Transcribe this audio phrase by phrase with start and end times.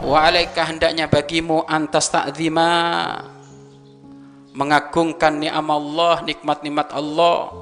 [0.00, 2.70] wa alaika hendaknya bagimu antas ta'zima.
[4.50, 7.54] Mengagungkan ni'am Allah nikmat-nikmat Allah.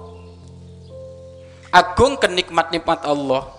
[1.69, 3.53] Agungkan nikmat-nikmat Allah.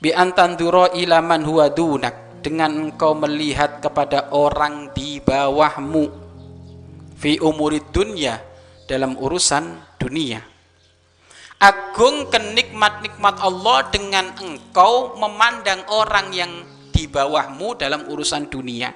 [0.00, 2.40] Bi antanduro ilaman huwa dunak.
[2.40, 6.06] Dengan engkau melihat kepada orang di bawahmu.
[7.18, 8.38] Fi umurid dunia
[8.86, 10.40] dalam urusan dunia.
[11.58, 16.52] Agung kenikmat-nikmat Allah dengan engkau memandang orang yang
[16.98, 18.90] di bawahmu dalam urusan dunia.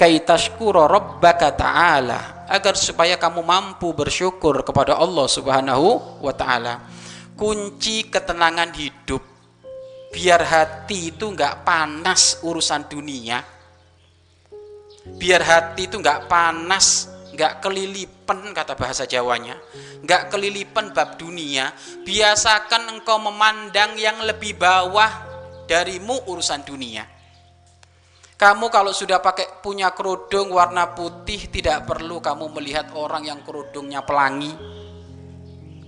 [0.00, 6.80] Kaitashkura rabbaka ta'ala agar supaya kamu mampu bersyukur kepada Allah Subhanahu wa taala.
[7.36, 9.20] Kunci ketenangan hidup
[10.08, 13.44] biar hati itu nggak panas urusan dunia.
[15.20, 19.60] Biar hati itu nggak panas nggak kelilipan kata bahasa Jawanya.
[20.00, 21.72] Nggak kelilipan bab dunia.
[22.04, 25.35] Biasakan engkau memandang yang lebih bawah
[25.66, 27.16] darimu urusan dunia
[28.36, 34.04] kamu kalau sudah pakai punya kerudung warna putih tidak perlu kamu melihat orang yang kerudungnya
[34.04, 34.52] pelangi.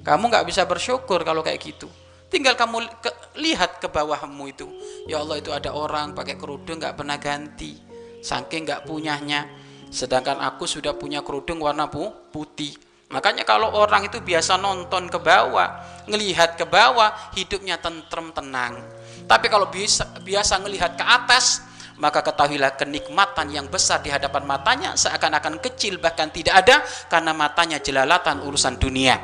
[0.00, 1.92] Kamu nggak bisa bersyukur kalau kayak gitu.
[2.32, 4.64] Tinggal kamu ke, lihat ke bawahmu itu.
[5.04, 7.76] Ya Allah itu ada orang pakai kerudung nggak pernah ganti.
[8.24, 9.44] Saking nggak punyanya.
[9.92, 11.92] Sedangkan aku sudah punya kerudung warna
[12.32, 12.72] putih.
[13.12, 18.80] Makanya kalau orang itu biasa nonton ke bawah, ngelihat ke bawah, hidupnya tentrem tenang.
[19.28, 24.94] Tapi kalau bisa biasa ngelihat ke atas, maka ketahuilah kenikmatan yang besar di hadapan matanya
[24.94, 29.18] seakan-akan kecil bahkan tidak ada karena matanya jelalatan urusan dunia.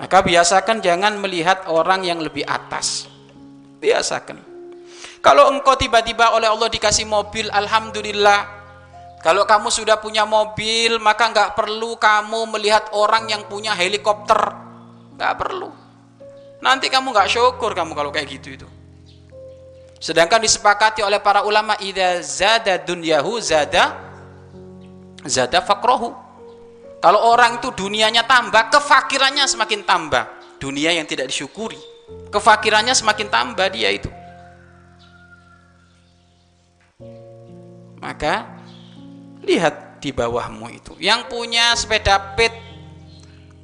[0.00, 3.06] Maka biasakan jangan melihat orang yang lebih atas.
[3.78, 4.40] Biasakan.
[5.20, 8.60] Kalau engkau tiba-tiba oleh Allah dikasih mobil, Alhamdulillah.
[9.20, 14.69] Kalau kamu sudah punya mobil, maka nggak perlu kamu melihat orang yang punya helikopter.
[15.20, 15.68] Nggak perlu.
[16.64, 18.68] Nanti kamu nggak syukur kamu kalau kayak gitu itu.
[20.00, 24.00] Sedangkan disepakati oleh para ulama idza zada dunyahu zada
[25.28, 26.16] zada fakrohu.
[27.04, 30.24] Kalau orang itu dunianya tambah, kefakirannya semakin tambah.
[30.60, 31.80] Dunia yang tidak disyukuri,
[32.28, 34.08] kefakirannya semakin tambah dia itu.
[38.00, 38.44] Maka
[39.44, 40.92] lihat di bawahmu itu.
[41.00, 42.52] Yang punya sepeda pit,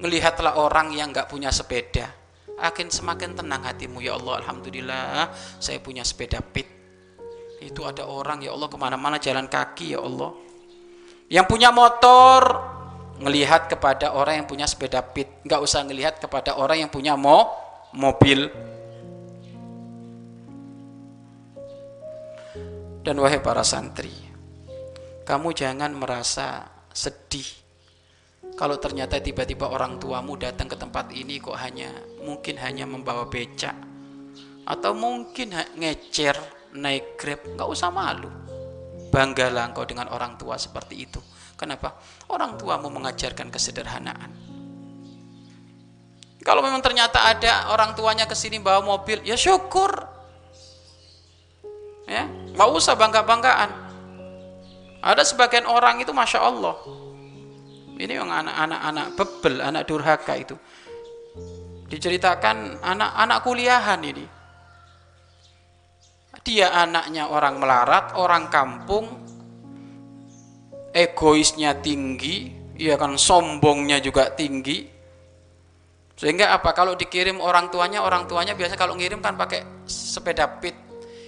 [0.01, 2.09] ngelihatlah orang yang nggak punya sepeda.
[2.57, 4.41] Akan semakin tenang hatimu ya Allah.
[4.45, 6.69] Alhamdulillah saya punya sepeda pit.
[7.61, 10.33] Itu ada orang ya Allah ke mana-mana jalan kaki ya Allah.
[11.29, 12.43] Yang punya motor
[13.21, 15.45] ngelihat kepada orang yang punya sepeda pit.
[15.45, 17.53] Nggak usah ngelihat kepada orang yang punya mo
[17.93, 18.49] mobil.
[23.05, 24.27] Dan wahai para santri
[25.27, 27.66] kamu jangan merasa sedih
[28.57, 31.93] kalau ternyata tiba-tiba orang tuamu datang ke tempat ini kok hanya
[32.25, 33.77] mungkin hanya membawa becak?
[34.65, 36.35] Atau mungkin ngecer
[36.73, 38.33] naik grab nggak usah malu?
[39.13, 41.21] Banggalah engkau dengan orang tua seperti itu.
[41.61, 42.01] Kenapa?
[42.33, 44.33] Orang tuamu mengajarkan kesederhanaan.
[46.41, 49.93] Kalau memang ternyata ada orang tuanya ke sini bawa mobil ya syukur.
[52.09, 52.25] Ya
[52.57, 53.69] nggak usah bangga banggaan
[55.05, 56.73] ada sebagian orang itu masya Allah
[57.97, 60.57] ini yang anak-anak anak bebel, anak durhaka itu.
[61.89, 64.27] Diceritakan anak-anak kuliahan ini.
[66.47, 69.07] Dia anaknya orang melarat, orang kampung,
[70.95, 74.87] egoisnya tinggi, ya kan sombongnya juga tinggi.
[76.15, 76.71] Sehingga apa?
[76.71, 80.77] Kalau dikirim orang tuanya, orang tuanya biasa kalau ngirim kan pakai sepeda pit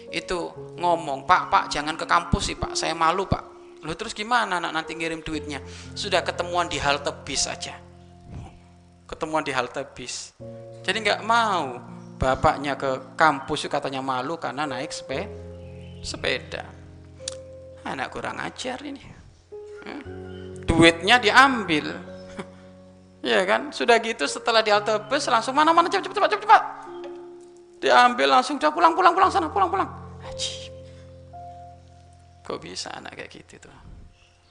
[0.09, 2.73] itu ngomong, Pak, Pak, jangan ke kampus sih, Pak.
[2.79, 5.63] Saya malu, Pak Lu terus gimana anak nanti ngirim duitnya?
[5.95, 7.79] Sudah ketemuan di halte bis aja.
[9.07, 10.35] Ketemuan di halte bis.
[10.83, 11.79] Jadi nggak mau
[12.19, 15.31] bapaknya ke kampus katanya malu karena naik sepe
[16.03, 16.67] sepeda.
[17.87, 19.03] Anak kurang ajar ini.
[19.87, 20.03] Hmm?
[20.67, 21.95] Duitnya diambil.
[23.25, 23.71] ya kan?
[23.71, 26.63] Sudah gitu setelah di halte bis langsung mana-mana cepat cepat cepat cepat.
[27.79, 29.89] Diambil langsung pulang pulang pulang sana pulang pulang.
[32.49, 33.77] Kok bisa anak kayak gitu tuh?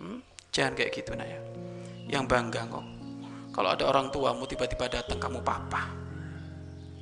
[0.05, 0.21] Hmm?
[0.53, 1.41] Jangan kayak gitu Naya.
[2.05, 2.85] Yang bangga kok.
[3.57, 5.89] Kalau ada orang tuamu tiba-tiba datang kamu papa.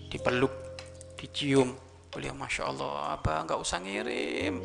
[0.08, 0.56] Dipeluk,
[1.20, 1.76] dicium.
[2.08, 4.64] Beliau Masya Allah, apa nggak usah ngirim.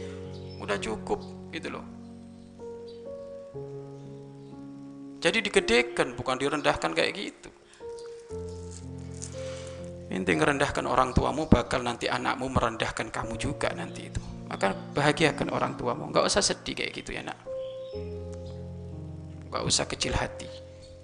[0.63, 1.19] Udah cukup
[1.51, 1.83] gitu loh.
[5.19, 7.51] Jadi digedekan, bukan direndahkan kayak gitu.
[10.15, 15.79] Inti merendahkan orang tuamu bakal nanti anakmu merendahkan kamu juga nanti itu maka bahagiakan orang
[15.79, 16.11] tuamu.
[16.11, 17.39] Nggak usah sedih kayak gitu ya nak.
[19.47, 20.51] Nggak usah kecil hati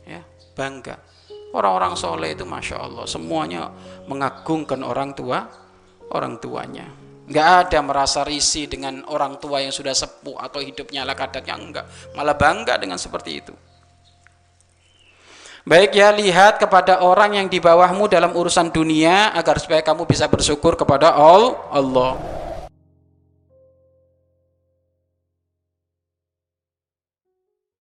[0.02, 0.18] ya.
[0.58, 0.98] Bangga.
[1.54, 3.70] Orang-orang soleh itu masya Allah semuanya
[4.10, 5.46] mengagungkan orang tua
[6.10, 6.90] orang tuanya.
[7.26, 11.86] Nggak ada merasa risih dengan orang tua yang sudah sepuh atau hidupnya ala kadarnya enggak.
[12.18, 13.54] Malah bangga dengan seperti itu.
[15.66, 20.30] Baik ya lihat kepada orang yang di bawahmu dalam urusan dunia agar supaya kamu bisa
[20.30, 22.45] bersyukur kepada Allah.